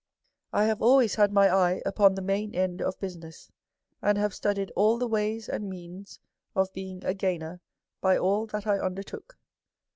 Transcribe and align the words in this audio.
I 0.51 0.65
have 0.65 0.81
always 0.81 1.13
had 1.13 1.31
my 1.31 1.47
eye 1.55 1.83
upon 1.85 2.15
the 2.15 2.23
main 2.23 2.55
end 2.55 2.81
of 2.81 2.99
business, 2.99 3.51
and 4.01 4.17
have 4.17 4.33
studied 4.33 4.71
all 4.75 4.97
the 4.97 5.05
ways 5.07 5.47
and 5.47 5.69
means 5.69 6.19
of 6.55 6.73
being 6.73 7.05
a 7.05 7.13
gainer 7.13 7.61
by 8.01 8.17
all 8.17 8.47
that 8.47 8.65
1 8.65 8.79
undertook. 8.81 9.37